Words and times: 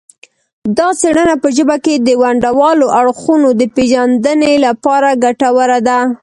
دا 0.77 0.87
څیړنه 0.99 1.35
په 1.43 1.47
ژبه 1.55 1.77
کې 1.85 1.93
د 1.97 2.09
ونډوالو 2.21 2.85
اړخونو 2.99 3.49
د 3.59 3.61
پیژندنې 3.75 4.53
لپاره 4.65 5.09
ګټوره 5.23 5.79
ده 5.87 5.99